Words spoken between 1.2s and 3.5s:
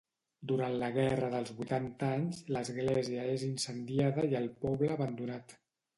dels Vuitanta Anys l'església és